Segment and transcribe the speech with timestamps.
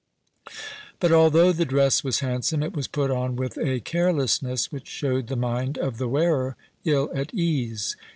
[0.99, 5.27] But although the dress was handsome, it was put on with a carelessness which showed
[5.27, 7.95] the mind of the wearer ill at ease.